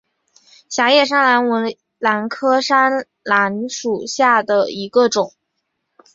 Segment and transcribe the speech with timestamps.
[0.67, 5.33] 狭叶山兰为兰科山兰属下的一个种。